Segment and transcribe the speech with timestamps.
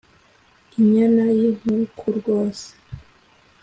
[0.79, 2.67] inyana y' inkuku rwose.